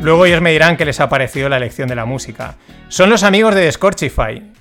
Luego 0.00 0.26
ellos 0.26 0.40
me 0.40 0.50
dirán 0.50 0.76
qué 0.76 0.84
les 0.84 0.98
ha 0.98 1.08
parecido 1.08 1.48
la 1.48 1.58
elección 1.58 1.88
de 1.88 1.94
la 1.94 2.06
música. 2.06 2.56
Son 2.88 3.08
los 3.08 3.22
amigos 3.22 3.54
de 3.54 3.70
Scorchify. 3.70 4.52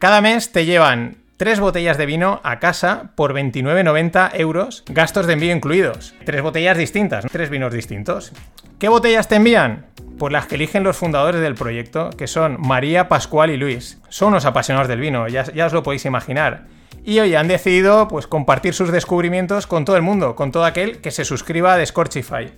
Cada 0.00 0.20
mes 0.20 0.50
te 0.50 0.64
llevan 0.64 1.17
tres 1.38 1.60
botellas 1.60 1.96
de 1.96 2.04
vino 2.04 2.40
a 2.42 2.58
casa 2.58 3.12
por 3.14 3.32
29,90 3.32 4.30
euros, 4.34 4.82
gastos 4.88 5.26
de 5.26 5.34
envío 5.34 5.54
incluidos. 5.54 6.12
Tres 6.24 6.42
botellas 6.42 6.76
distintas, 6.76 7.24
tres 7.30 7.48
vinos 7.48 7.72
distintos. 7.72 8.32
¿Qué 8.80 8.88
botellas 8.88 9.28
te 9.28 9.36
envían? 9.36 9.86
Pues 10.18 10.32
las 10.32 10.46
que 10.46 10.56
eligen 10.56 10.82
los 10.82 10.96
fundadores 10.96 11.40
del 11.40 11.54
proyecto, 11.54 12.10
que 12.10 12.26
son 12.26 12.60
María, 12.60 13.08
Pascual 13.08 13.50
y 13.50 13.56
Luis. 13.56 14.00
Son 14.08 14.28
unos 14.30 14.46
apasionados 14.46 14.88
del 14.88 14.98
vino, 14.98 15.28
ya, 15.28 15.44
os 15.64 15.72
lo 15.72 15.84
podéis 15.84 16.04
imaginar. 16.06 16.66
Y 17.04 17.20
hoy 17.20 17.36
han 17.36 17.46
decidido 17.46 18.08
pues, 18.08 18.26
compartir 18.26 18.74
sus 18.74 18.90
descubrimientos 18.90 19.68
con 19.68 19.84
todo 19.84 19.94
el 19.94 20.02
mundo, 20.02 20.34
con 20.34 20.50
todo 20.50 20.64
aquel 20.64 21.00
que 21.00 21.12
se 21.12 21.24
suscriba 21.24 21.74
a 21.74 21.86
Scorchify. 21.86 22.50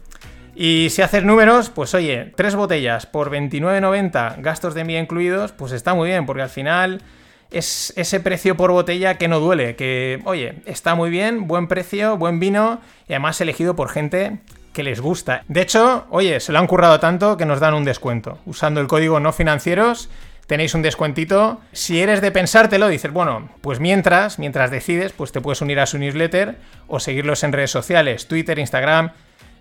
Y 0.57 0.89
si 0.89 1.03
haces 1.03 1.23
números, 1.23 1.69
pues 1.69 1.95
oye, 1.95 2.33
tres 2.35 2.55
botellas 2.55 3.05
por 3.05 3.31
29,90 3.31 4.41
gastos 4.41 4.73
de 4.73 4.81
envío 4.81 4.99
incluidos, 4.99 5.53
pues 5.53 5.73
está 5.73 5.93
muy 5.93 6.09
bien, 6.09 6.25
porque 6.25 6.43
al 6.43 6.49
final 6.49 7.03
es 7.51 7.93
ese 7.97 8.21
precio 8.21 8.57
por 8.57 8.71
botella 8.71 9.19
que 9.19 9.29
no 9.29 9.41
duele, 9.41 9.77
que 9.77 10.21
oye, 10.25 10.57
está 10.67 10.95
muy 10.95 11.11
bien, 11.11 11.47
buen 11.47 11.69
precio, 11.69 12.17
buen 12.17 12.41
vino 12.41 12.81
y 13.09 13.13
además 13.13 13.41
elegido 13.41 13.75
por 13.77 13.89
gente 13.89 14.39
que 14.73 14.83
les 14.83 15.01
gusta. 15.01 15.43
De 15.49 15.63
hecho, 15.63 16.07
oye, 16.11 16.41
se 16.41 16.53
lo 16.53 16.59
han 16.59 16.67
currado 16.67 17.01
tanto 17.01 17.37
que 17.37 17.47
nos 17.47 17.61
dan 17.61 17.75
un 17.75 17.85
descuento. 17.85 18.39
Usando 18.47 18.81
el 18.81 18.87
código 18.87 19.21
no 19.21 19.33
financieros 19.33 20.09
tenéis 20.47 20.75
un 20.75 20.83
descuentito. 20.83 21.61
Si 21.71 22.01
eres 22.01 22.21
de 22.21 22.33
pensártelo, 22.33 22.89
dices, 22.89 23.13
bueno, 23.13 23.49
pues 23.61 23.79
mientras, 23.79 24.41
mientras 24.41 24.73
decides, 24.73 25.13
pues 25.13 25.31
te 25.31 25.41
puedes 25.41 25.61
unir 25.61 25.79
a 25.79 25.87
su 25.87 25.97
newsletter 25.97 26.57
o 26.89 26.99
seguirlos 26.99 27.45
en 27.45 27.53
redes 27.53 27.71
sociales, 27.71 28.27
Twitter, 28.27 28.59
Instagram. 28.59 29.13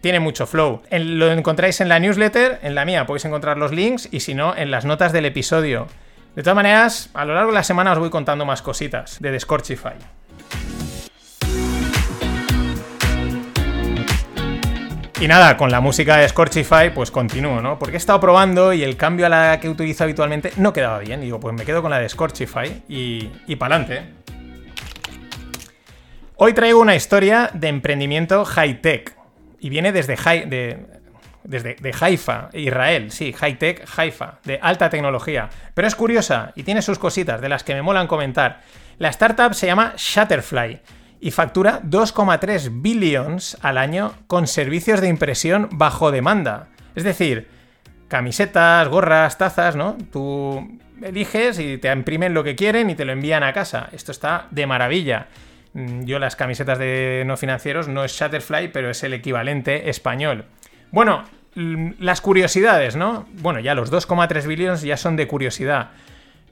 Tiene 0.02 0.20
mucho 0.20 0.48
flow. 0.48 0.82
lo 0.92 1.32
encontráis 1.32 1.82
en 1.82 1.90
la 1.90 2.00
newsletter, 2.00 2.60
en 2.64 2.74
la 2.74 2.86
mía 2.86 3.06
podéis 3.06 3.26
encontrar 3.26 3.58
los 3.58 3.72
links 3.72 4.08
y 4.12 4.22
si 4.22 4.34
no, 4.34 4.56
en 4.56 4.72
las 4.72 4.86
notas 4.86 5.12
del 5.12 5.26
episodio. 5.26 5.88
De 6.40 6.44
todas 6.44 6.56
maneras, 6.56 7.10
a 7.16 7.26
lo 7.26 7.36
largo 7.36 7.52
de 7.52 7.56
la 7.56 7.64
semana 7.64 7.92
os 7.92 8.00
voy 8.00 8.10
contando 8.10 8.46
más 8.46 8.62
cositas 8.62 9.20
de 9.20 9.38
Scorchify. 9.38 9.96
Y 15.20 15.28
nada, 15.28 15.58
con 15.58 15.70
la 15.70 15.82
música 15.82 16.16
de 16.16 16.30
Scorchify, 16.30 16.94
pues 16.94 17.12
continúo, 17.12 17.62
¿no? 17.62 17.78
Porque 17.78 17.96
he 17.96 17.98
estado 17.98 18.22
probando 18.22 18.72
y 18.72 18.84
el 18.84 18.96
cambio 18.96 19.26
a 19.26 19.30
la 19.30 19.60
que 19.60 19.68
utilizo 19.68 20.06
habitualmente 20.06 20.54
no 20.56 20.72
quedaba 20.72 21.00
bien. 21.00 21.20
Digo, 21.20 21.42
pues 21.42 21.54
me 21.54 21.66
quedo 21.66 21.82
con 21.82 21.92
la 21.92 22.00
de 22.00 22.08
Scorchify 22.08 22.84
y, 22.88 23.30
y 23.46 23.58
pa'lante. 23.58 24.04
Hoy 26.38 26.54
traigo 26.54 26.80
una 26.80 26.96
historia 26.96 27.50
de 27.54 27.68
emprendimiento 27.68 28.46
high-tech. 28.46 29.14
Y 29.60 29.68
viene 29.68 29.92
desde, 29.92 30.16
de, 30.46 30.86
desde 31.44 31.76
de 31.76 31.94
Haifa, 32.00 32.50
Israel, 32.54 33.12
sí, 33.12 33.34
high-tech 33.34 33.86
Haifa, 33.96 34.40
de 34.44 34.60
alta 34.62 34.90
tecnología. 34.90 35.50
Pero 35.74 35.88
es 35.88 35.96
curiosa 35.96 36.52
y 36.56 36.64
tiene 36.64 36.82
sus 36.82 37.00
cositas 37.00 37.42
de 37.42 37.50
las 37.50 37.64
que 37.64 37.74
me 37.74 37.82
molan 37.82 38.08
comentar. 38.08 38.62
La 38.98 39.10
startup 39.10 39.54
se 39.54 39.68
llama 39.68 39.94
Shutterfly 39.98 40.80
y 41.22 41.32
factura 41.32 41.82
2,3 41.84 42.82
billions 42.82 43.58
al 43.62 43.78
año 43.78 44.14
con 44.28 44.48
servicios 44.48 45.02
de 45.02 45.08
impresión 45.08 45.70
bajo 45.72 46.12
demanda. 46.12 46.68
Es 46.96 47.04
decir, 47.04 47.48
camisetas, 48.08 48.88
gorras, 48.88 49.38
tazas, 49.38 49.76
¿no? 49.76 49.98
Tú 50.12 50.80
eliges 51.02 51.60
y 51.60 51.78
te 51.78 51.92
imprimen 51.92 52.34
lo 52.34 52.44
que 52.44 52.56
quieren 52.56 52.90
y 52.90 52.96
te 52.96 53.06
lo 53.06 53.14
envían 53.14 53.44
a 53.44 53.54
casa. 53.54 53.90
Esto 53.92 54.12
está 54.12 54.48
de 54.52 54.68
maravilla. 54.68 55.28
Mm, 55.74 56.04
yo 56.04 56.20
las 56.20 56.36
camisetas 56.36 56.80
de 56.80 57.24
no 57.26 57.38
financieros 57.38 57.88
no 57.88 58.04
es 58.04 58.12
Shutterfly, 58.12 58.70
pero 58.70 58.90
es 58.90 59.04
el 59.04 59.14
equivalente 59.14 59.90
español. 59.90 60.46
Bueno, 60.92 61.24
las 61.56 62.22
curiosidades, 62.22 62.96
¿no? 62.96 63.26
Bueno, 63.34 63.60
ya 63.60 63.76
los 63.76 63.92
2,3 63.92 64.46
billions 64.48 64.82
ya 64.82 64.98
son 64.98 65.16
de 65.16 65.28
curiosidad. 65.28 65.90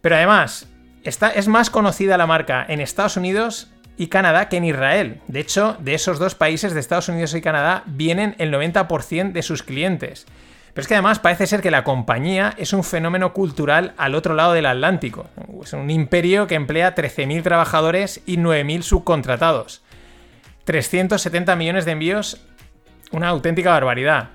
Pero 0.01 0.15
además, 0.15 0.67
esta, 1.03 1.29
es 1.29 1.47
más 1.47 1.69
conocida 1.69 2.17
la 2.17 2.27
marca 2.27 2.65
en 2.67 2.81
Estados 2.81 3.17
Unidos 3.17 3.71
y 3.97 4.07
Canadá 4.07 4.49
que 4.49 4.57
en 4.57 4.65
Israel. 4.65 5.21
De 5.27 5.39
hecho, 5.39 5.75
de 5.79 5.95
esos 5.95 6.19
dos 6.19 6.35
países, 6.35 6.73
de 6.73 6.79
Estados 6.79 7.09
Unidos 7.09 7.33
y 7.33 7.41
Canadá, 7.41 7.83
vienen 7.85 8.35
el 8.37 8.53
90% 8.53 9.31
de 9.31 9.41
sus 9.41 9.63
clientes. 9.63 10.25
Pero 10.73 10.83
es 10.83 10.87
que 10.87 10.93
además 10.93 11.17
parece 11.17 11.47
ser 11.47 11.61
que 11.61 11.71
la 11.71 11.83
compañía 11.83 12.53
es 12.57 12.71
un 12.71 12.83
fenómeno 12.83 13.33
cultural 13.33 13.95
al 13.97 14.13
otro 14.13 14.35
lado 14.35 14.53
del 14.53 14.67
Atlántico. 14.67 15.27
Es 15.63 15.73
un 15.73 15.89
imperio 15.89 16.45
que 16.45 16.53
emplea 16.53 16.93
13.000 16.93 17.41
trabajadores 17.41 18.21
y 18.27 18.37
9.000 18.37 18.83
subcontratados. 18.83 19.81
370 20.65 21.55
millones 21.55 21.85
de 21.85 21.93
envíos, 21.93 22.45
una 23.11 23.29
auténtica 23.29 23.71
barbaridad. 23.71 24.29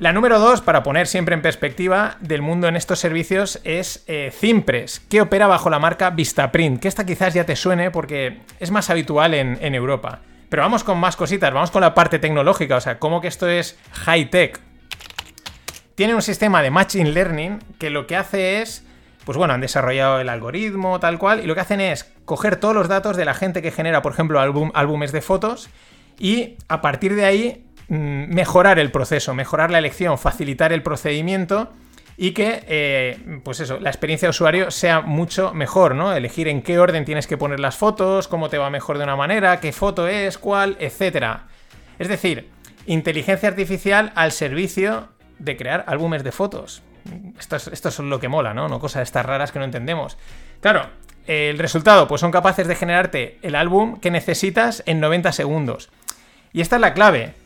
La 0.00 0.14
número 0.14 0.38
dos, 0.38 0.62
para 0.62 0.82
poner 0.82 1.06
siempre 1.06 1.34
en 1.34 1.42
perspectiva 1.42 2.16
del 2.20 2.40
mundo 2.40 2.68
en 2.68 2.76
estos 2.76 2.98
servicios, 2.98 3.60
es 3.64 4.02
eh, 4.06 4.32
que 5.10 5.20
opera 5.20 5.46
bajo 5.46 5.68
la 5.68 5.78
marca 5.78 6.08
Vistaprint, 6.08 6.80
que 6.80 6.88
esta 6.88 7.04
quizás 7.04 7.34
ya 7.34 7.44
te 7.44 7.54
suene 7.54 7.90
porque 7.90 8.40
es 8.60 8.70
más 8.70 8.88
habitual 8.88 9.34
en, 9.34 9.74
Europa. 9.74 10.20
Pero 10.48 10.62
vamos 10.62 10.84
con 10.84 10.98
más 10.98 11.16
cositas, 11.16 11.52
vamos 11.52 11.70
con 11.70 11.82
la 11.82 11.92
parte 11.92 12.18
tecnológica, 12.18 12.76
o 12.76 12.80
sea, 12.80 12.98
cómo 12.98 13.20
que 13.20 13.28
esto 13.28 13.46
es 13.46 13.78
high-tech. 13.92 14.58
Tiene 15.96 16.14
un 16.14 16.22
sistema 16.22 16.62
de 16.62 16.70
Machine 16.70 17.12
Learning 17.12 17.58
que 17.78 17.90
lo 17.90 18.06
que 18.06 18.16
hace 18.16 18.62
es, 18.62 18.86
pues 19.26 19.36
bueno, 19.36 19.52
han 19.52 19.60
desarrollado 19.60 20.18
el 20.18 20.30
algoritmo 20.30 20.98
tal 20.98 21.18
cual, 21.18 21.44
y 21.44 21.46
lo 21.46 21.54
que 21.54 21.60
hacen 21.60 21.82
es 21.82 22.10
coger 22.24 22.56
todos 22.56 22.74
los 22.74 22.88
datos 22.88 23.18
de 23.18 23.26
la 23.26 23.34
gente 23.34 23.60
que 23.60 23.70
genera, 23.70 24.00
por 24.00 24.12
ejemplo, 24.12 24.40
álbumes 24.40 25.12
de 25.12 25.20
fotos, 25.20 25.68
y 26.18 26.56
a 26.68 26.80
partir 26.80 27.14
de 27.16 27.26
ahí 27.26 27.66
mejorar 27.90 28.78
el 28.78 28.92
proceso, 28.92 29.34
mejorar 29.34 29.70
la 29.70 29.78
elección, 29.78 30.16
facilitar 30.16 30.72
el 30.72 30.82
procedimiento 30.82 31.72
y 32.16 32.30
que, 32.32 32.64
eh, 32.68 33.40
pues 33.42 33.58
eso, 33.58 33.80
la 33.80 33.90
experiencia 33.90 34.26
de 34.26 34.30
usuario 34.30 34.70
sea 34.70 35.00
mucho 35.00 35.52
mejor, 35.54 35.96
¿no? 35.96 36.12
Elegir 36.14 36.46
en 36.46 36.62
qué 36.62 36.78
orden 36.78 37.04
tienes 37.04 37.26
que 37.26 37.36
poner 37.36 37.58
las 37.58 37.76
fotos, 37.76 38.28
cómo 38.28 38.48
te 38.48 38.58
va 38.58 38.70
mejor 38.70 38.98
de 38.98 39.04
una 39.04 39.16
manera, 39.16 39.58
qué 39.58 39.72
foto 39.72 40.06
es, 40.06 40.38
cuál, 40.38 40.76
etc. 40.78 41.38
Es 41.98 42.06
decir, 42.06 42.48
inteligencia 42.86 43.48
artificial 43.48 44.12
al 44.14 44.30
servicio 44.30 45.08
de 45.40 45.56
crear 45.56 45.84
álbumes 45.88 46.22
de 46.22 46.30
fotos. 46.30 46.82
Esto 47.40 47.56
es, 47.56 47.66
esto 47.68 47.88
es 47.88 47.98
lo 47.98 48.20
que 48.20 48.28
mola, 48.28 48.54
¿no? 48.54 48.68
No 48.68 48.78
cosas 48.78 49.02
estas 49.02 49.26
raras 49.26 49.50
que 49.50 49.58
no 49.58 49.64
entendemos. 49.64 50.16
Claro, 50.60 50.90
el 51.26 51.58
resultado, 51.58 52.06
pues 52.06 52.20
son 52.20 52.30
capaces 52.30 52.68
de 52.68 52.76
generarte 52.76 53.38
el 53.42 53.56
álbum 53.56 53.98
que 53.98 54.12
necesitas 54.12 54.84
en 54.86 55.00
90 55.00 55.32
segundos. 55.32 55.90
Y 56.52 56.60
esta 56.60 56.76
es 56.76 56.82
la 56.82 56.94
clave 56.94 57.39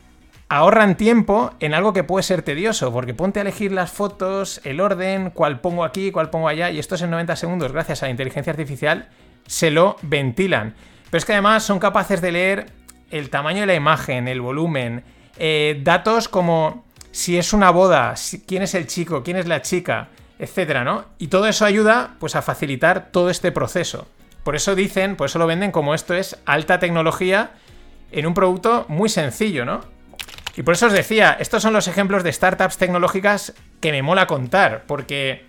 ahorran 0.49 0.95
tiempo 0.97 1.51
en 1.59 1.73
algo 1.73 1.93
que 1.93 2.03
puede 2.03 2.23
ser 2.23 2.41
tedioso, 2.41 2.91
porque 2.91 3.13
ponte 3.13 3.39
a 3.39 3.41
elegir 3.41 3.71
las 3.71 3.91
fotos, 3.91 4.61
el 4.63 4.79
orden, 4.79 5.31
cuál 5.31 5.59
pongo 5.59 5.83
aquí, 5.83 6.11
cuál 6.11 6.29
pongo 6.29 6.47
allá, 6.47 6.69
y 6.71 6.79
esto 6.79 6.95
es 6.95 7.01
en 7.01 7.11
90 7.11 7.35
segundos, 7.35 7.71
gracias 7.71 8.03
a 8.03 8.05
la 8.05 8.11
inteligencia 8.11 8.51
artificial, 8.51 9.09
se 9.47 9.71
lo 9.71 9.97
ventilan. 10.01 10.75
Pero 11.09 11.17
es 11.17 11.25
que 11.25 11.33
además 11.33 11.63
son 11.63 11.79
capaces 11.79 12.21
de 12.21 12.31
leer 12.31 12.65
el 13.11 13.29
tamaño 13.29 13.61
de 13.61 13.67
la 13.67 13.75
imagen, 13.75 14.27
el 14.27 14.41
volumen, 14.41 15.03
eh, 15.37 15.79
datos 15.83 16.27
como 16.27 16.85
si 17.11 17.37
es 17.37 17.53
una 17.53 17.69
boda, 17.69 18.13
quién 18.45 18.61
es 18.63 18.75
el 18.75 18.87
chico, 18.87 19.23
quién 19.23 19.37
es 19.37 19.47
la 19.47 19.61
chica, 19.61 20.09
etcétera, 20.37 20.83
¿no? 20.83 21.05
Y 21.17 21.27
todo 21.27 21.47
eso 21.47 21.65
ayuda 21.65 22.15
pues 22.19 22.35
a 22.35 22.41
facilitar 22.41 23.09
todo 23.11 23.29
este 23.29 23.51
proceso. 23.51 24.07
Por 24.43 24.55
eso 24.55 24.75
dicen, 24.75 25.15
por 25.15 25.27
eso 25.27 25.39
lo 25.39 25.47
venden 25.47 25.71
como 25.71 25.95
esto 25.95 26.13
es 26.13 26.37
alta 26.45 26.77
tecnología 26.77 27.51
en 28.11 28.27
un 28.27 28.33
producto 28.33 28.85
muy 28.89 29.09
sencillo, 29.09 29.65
¿no? 29.65 29.94
Y 30.57 30.63
por 30.63 30.73
eso 30.73 30.87
os 30.87 30.93
decía, 30.93 31.35
estos 31.39 31.61
son 31.61 31.73
los 31.73 31.87
ejemplos 31.87 32.23
de 32.23 32.31
startups 32.31 32.77
tecnológicas 32.77 33.53
que 33.81 33.91
me 33.91 34.01
mola 34.01 34.25
contar, 34.25 34.83
porque 34.87 35.45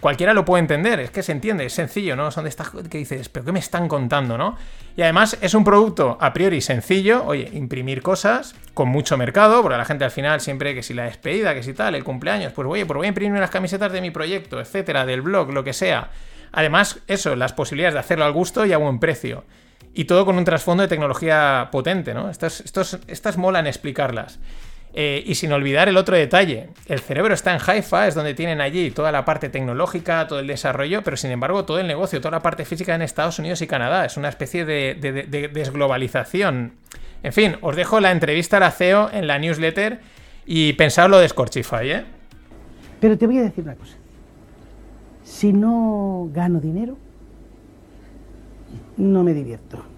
cualquiera 0.00 0.34
lo 0.34 0.44
puede 0.44 0.60
entender, 0.60 1.00
es 1.00 1.10
que 1.10 1.22
se 1.22 1.32
entiende, 1.32 1.66
es 1.66 1.72
sencillo, 1.72 2.14
¿no? 2.16 2.30
Son 2.30 2.44
de 2.44 2.50
estas 2.50 2.70
que 2.70 2.98
dices, 2.98 3.28
pero 3.28 3.44
¿qué 3.44 3.52
me 3.52 3.58
están 3.58 3.88
contando, 3.88 4.38
no? 4.38 4.56
Y 4.96 5.02
además 5.02 5.36
es 5.40 5.54
un 5.54 5.64
producto 5.64 6.16
a 6.20 6.32
priori 6.32 6.60
sencillo, 6.60 7.24
oye, 7.24 7.50
imprimir 7.54 8.02
cosas 8.02 8.54
con 8.72 8.88
mucho 8.88 9.16
mercado, 9.16 9.62
porque 9.62 9.78
la 9.78 9.84
gente 9.84 10.04
al 10.04 10.10
final 10.10 10.40
siempre 10.40 10.74
que 10.74 10.82
si 10.82 10.94
la 10.94 11.04
despedida, 11.04 11.54
que 11.54 11.62
si 11.62 11.72
tal, 11.72 11.94
el 11.94 12.04
cumpleaños, 12.04 12.52
pues 12.52 12.68
oye, 12.68 12.86
pues 12.86 12.96
voy 12.96 13.06
a 13.06 13.08
imprimir 13.08 13.40
las 13.40 13.50
camisetas 13.50 13.92
de 13.92 14.00
mi 14.00 14.10
proyecto, 14.10 14.60
etcétera, 14.60 15.06
del 15.06 15.22
blog, 15.22 15.52
lo 15.52 15.64
que 15.64 15.72
sea. 15.72 16.10
Además, 16.52 17.00
eso, 17.08 17.34
las 17.36 17.52
posibilidades 17.52 17.94
de 17.94 18.00
hacerlo 18.00 18.24
al 18.24 18.32
gusto 18.32 18.64
y 18.64 18.72
a 18.72 18.78
buen 18.78 19.00
precio. 19.00 19.44
Y 19.96 20.04
todo 20.04 20.26
con 20.26 20.36
un 20.36 20.44
trasfondo 20.44 20.82
de 20.82 20.88
tecnología 20.88 21.70
potente, 21.72 22.12
¿no? 22.12 22.28
Estas, 22.28 22.60
estos, 22.60 22.98
estas 23.08 23.38
molan 23.38 23.66
explicarlas. 23.66 24.38
Eh, 24.92 25.24
y 25.26 25.34
sin 25.34 25.52
olvidar 25.52 25.88
el 25.88 25.96
otro 25.96 26.16
detalle, 26.16 26.68
el 26.86 27.00
cerebro 27.00 27.32
está 27.32 27.54
en 27.54 27.60
Haifa, 27.66 28.06
es 28.06 28.14
donde 28.14 28.34
tienen 28.34 28.60
allí 28.60 28.90
toda 28.90 29.10
la 29.10 29.24
parte 29.24 29.48
tecnológica, 29.48 30.26
todo 30.26 30.40
el 30.40 30.46
desarrollo, 30.46 31.02
pero 31.02 31.16
sin 31.16 31.30
embargo 31.30 31.64
todo 31.64 31.78
el 31.80 31.86
negocio, 31.86 32.20
toda 32.20 32.32
la 32.32 32.42
parte 32.42 32.66
física 32.66 32.94
en 32.94 33.00
Estados 33.00 33.38
Unidos 33.38 33.62
y 33.62 33.66
Canadá. 33.66 34.04
Es 34.04 34.18
una 34.18 34.28
especie 34.28 34.66
de, 34.66 35.48
desglobalización. 35.52 36.74
En 37.22 37.32
fin, 37.32 37.56
os 37.62 37.74
dejo 37.74 37.98
la 37.98 38.10
entrevista 38.10 38.58
a 38.58 38.60
la 38.60 38.72
CEO 38.72 39.10
en 39.12 39.26
la 39.26 39.38
newsletter 39.38 40.00
y 40.44 40.74
pensad 40.74 41.08
lo 41.08 41.18
de 41.18 41.28
Scorchify, 41.28 41.90
¿eh? 41.90 42.04
Pero 43.00 43.16
te 43.16 43.26
voy 43.26 43.38
a 43.38 43.42
decir 43.42 43.64
una 43.64 43.74
cosa. 43.76 43.96
Si 45.24 45.54
no 45.54 46.28
gano 46.32 46.60
dinero, 46.60 46.98
no 48.96 49.22
me 49.22 49.34
divierto. 49.34 49.95